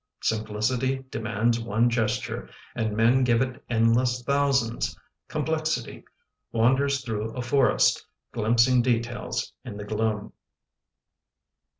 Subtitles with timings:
[0.23, 4.97] Simplicity demands one gesture And men give it endless thousands.
[5.27, 6.05] Complexity
[6.51, 8.03] wanders through a forest,
[8.33, 10.33] Glimpsing details in the gloom.